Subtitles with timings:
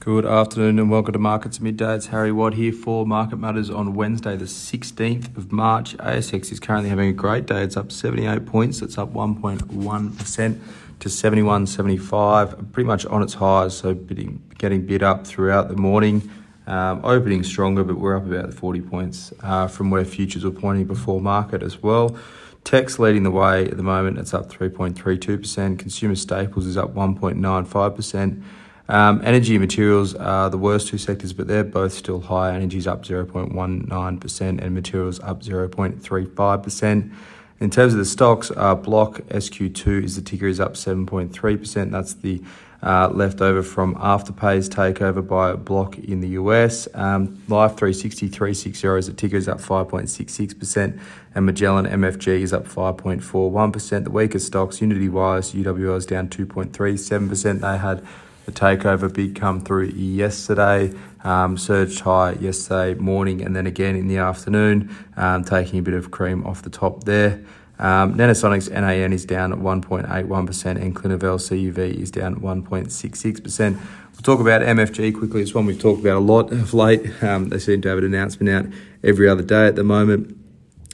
[0.00, 1.96] Good afternoon and welcome to Markets Midday.
[1.96, 5.96] It's Harry Watt here for Market Matters on Wednesday, the 16th of March.
[5.96, 7.64] ASX is currently having a great day.
[7.64, 8.80] It's up 78 points.
[8.80, 10.60] It's up 1.1%
[11.00, 16.30] to 71.75, pretty much on its highs, so bidding, getting bid up throughout the morning.
[16.68, 20.86] Um, opening stronger, but we're up about 40 points uh, from where futures were pointing
[20.86, 22.16] before market as well.
[22.62, 24.18] Tech's leading the way at the moment.
[24.18, 25.76] It's up 3.32%.
[25.76, 28.44] Consumer staples is up 1.95%.
[28.88, 32.54] Um, energy and materials are the worst two sectors, but they're both still high.
[32.54, 37.12] Energy's up 0.19% and materials up 0.35%.
[37.60, 41.90] In terms of the stocks, uh, Block SQ2 is the ticker is up 7.3%.
[41.90, 42.40] That's the
[42.82, 46.86] uh, leftover from Afterpay's takeover by Block in the US.
[46.94, 51.00] Um, Life 360 360 is the ticker is up 5.66%,
[51.34, 54.04] and Magellan MFG is up 5.41%.
[54.04, 57.60] The weakest stocks, Uniti Wireless, UWL is down 2.37%.
[57.60, 58.06] They had
[58.48, 60.90] the takeover bid come through yesterday,
[61.22, 65.92] um, surged high yesterday morning and then again in the afternoon, um, taking a bit
[65.92, 67.44] of cream off the top there.
[67.78, 73.74] Um, Nanosonics NAN is down at 1.81% and Clinuvel CUV is down 1.66%.
[73.76, 75.42] We'll talk about MFG quickly.
[75.42, 77.22] It's one we've talked about a lot of late.
[77.22, 78.72] Um, they seem to have an announcement out
[79.04, 80.36] every other day at the moment.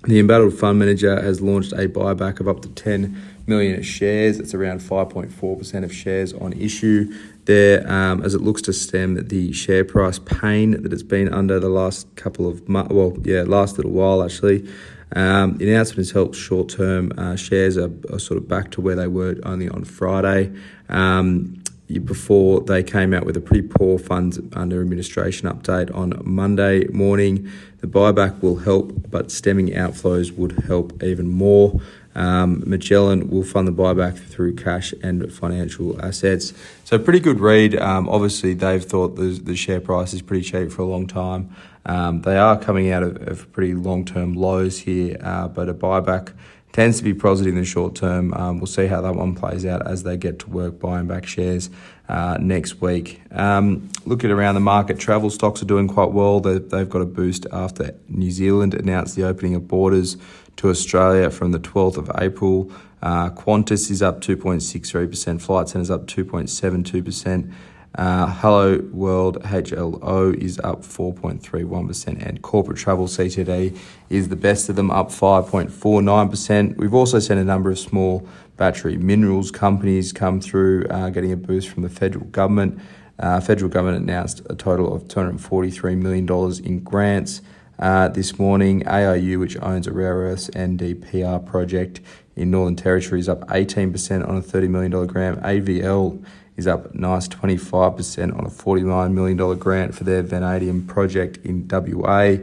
[0.02, 4.38] The embattled fund manager has launched a buyback of up to 10 million shares.
[4.38, 7.12] It's around 5.4% of shares on issue
[7.46, 11.58] there um, as it looks to stem the share price pain that it's been under
[11.60, 14.68] the last couple of months, well, yeah, last little while actually.
[15.16, 18.80] Um, the announcement has helped short term uh, shares are, are, sort of back to
[18.80, 20.52] where they were only on Friday.
[20.88, 21.62] Um,
[22.00, 27.50] before they came out with a pretty poor funds under administration update on Monday morning.
[27.80, 31.80] The buyback will help, but stemming outflows would help even more.
[32.14, 36.54] Um, Magellan will fund the buyback through cash and financial assets.
[36.84, 37.76] So, pretty good read.
[37.76, 41.54] Um, obviously, they've thought the, the share price is pretty cheap for a long time.
[41.86, 45.74] Um, they are coming out of, of pretty long term lows here, uh, but a
[45.74, 46.32] buyback
[46.74, 48.34] tends to be positive in the short term.
[48.34, 51.24] Um, we'll see how that one plays out as they get to work buying back
[51.24, 51.70] shares
[52.08, 53.22] uh, next week.
[53.30, 56.40] Um, looking around the market, travel stocks are doing quite well.
[56.40, 60.16] They, they've got a boost after New Zealand announced the opening of borders
[60.56, 62.72] to Australia from the 12th of April.
[63.00, 67.52] Uh, Qantas is up 2.63%, Flight Centre is up 2.72%.
[67.96, 73.78] Uh, Hello World HLO is up 4.31%, and corporate travel CTD
[74.10, 76.76] is the best of them, up 5.49%.
[76.76, 81.36] We've also seen a number of small battery minerals companies come through, uh, getting a
[81.36, 82.80] boost from the federal government.
[83.20, 87.42] Uh, federal government announced a total of $243 million in grants.
[87.78, 92.00] Uh, this morning, ARU, which owns a rare earths NdPr project
[92.36, 95.40] in Northern Territory, is up 18% on a $30 million grant.
[95.42, 96.24] AVL
[96.56, 102.36] is up nice 25% on a $49 million grant for their vanadium project in WA.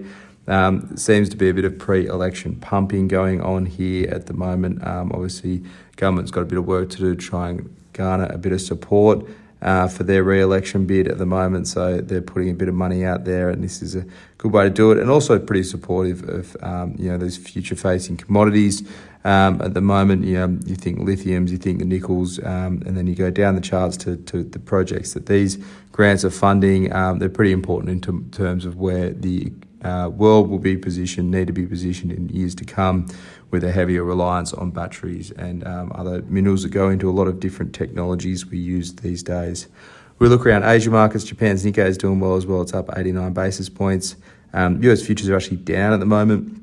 [0.48, 4.86] Um, seems to be a bit of pre-election pumping going on here at the moment.
[4.86, 5.64] Um, obviously,
[5.96, 8.62] government's got a bit of work to do to try and garner a bit of
[8.62, 9.26] support
[9.62, 11.68] uh, for their re-election bid at the moment.
[11.68, 14.06] So they're putting a bit of money out there, and this is a
[14.38, 18.18] good way to do it, and also pretty supportive of um, you know those future-facing
[18.18, 18.84] commodities.
[19.24, 22.98] Um, at the moment, you know, you think lithiums, you think the nickels, um, and
[22.98, 25.58] then you go down the charts to, to the projects that these
[25.92, 26.92] grants are funding.
[26.92, 29.54] Um, they're pretty important in t- terms of where the
[29.84, 33.08] uh, world will be positioned, need to be positioned in years to come
[33.50, 37.28] with a heavier reliance on batteries and um, other minerals that go into a lot
[37.28, 39.68] of different technologies we use these days.
[40.20, 42.62] We look around Asia markets, Japan's Nikkei is doing well as well.
[42.62, 44.16] It's up 89 basis points.
[44.54, 46.61] Um, US futures are actually down at the moment.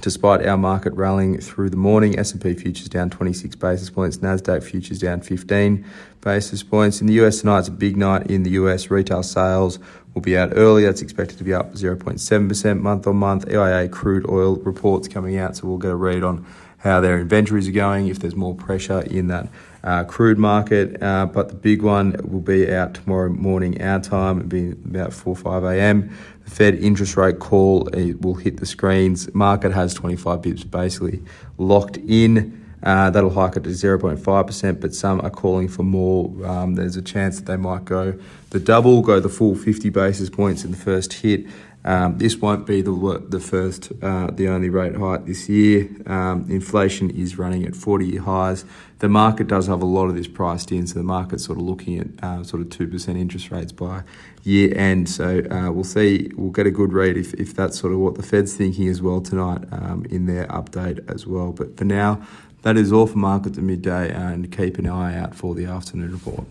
[0.00, 5.00] Despite our market rallying through the morning, S&P futures down 26 basis points, Nasdaq futures
[5.00, 5.84] down 15
[6.20, 7.00] basis points.
[7.00, 8.90] In the US tonight, it's a big night in the US.
[8.90, 9.80] Retail sales
[10.14, 10.84] will be out early.
[10.84, 13.48] That's expected to be up 0.7% month on month.
[13.48, 16.46] EIA crude oil reports coming out, so we'll get a read on
[16.78, 19.48] how their inventories are going, if there's more pressure in that
[19.84, 21.02] uh, crude market.
[21.02, 24.38] Uh, but the big one will be out tomorrow morning, our time.
[24.38, 26.16] It'll be about 4 5 a.m.
[26.44, 29.32] The Fed interest rate call it will hit the screens.
[29.34, 31.22] Market has 25 bips basically
[31.58, 32.54] locked in.
[32.82, 36.46] Uh, that'll hike it to 0.5%, but some are calling for more.
[36.46, 38.16] Um, there's a chance that they might go
[38.50, 41.46] the double, go the full 50 basis points in the first hit.
[41.88, 45.88] Um, this won't be the the first, uh, the only rate hike this year.
[46.04, 48.66] Um, inflation is running at 40 year highs.
[48.98, 51.64] The market does have a lot of this priced in, so the market's sort of
[51.64, 54.02] looking at uh, sort of 2% interest rates by
[54.42, 55.08] year end.
[55.08, 58.16] So uh, we'll see, we'll get a good read if, if that's sort of what
[58.16, 61.52] the Fed's thinking as well tonight um, in their update as well.
[61.52, 62.20] But for now,
[62.62, 66.12] that is all for markets at midday, and keep an eye out for the afternoon
[66.12, 66.44] report.